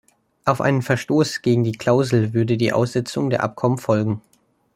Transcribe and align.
Auf 0.45 0.61
einen 0.61 0.81
Verstoß 0.81 1.43
gegen 1.43 1.63
die 1.63 1.73
Klausel 1.73 2.33
würde 2.33 2.57
die 2.57 2.73
Aussetzung 2.73 3.29
der 3.29 3.43
Abkommen 3.43 3.77
folgen. 3.77 4.19